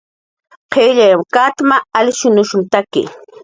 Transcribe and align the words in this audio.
qillyam 0.71 1.21
katma, 1.35 1.77
alnushumtaki 1.97 3.01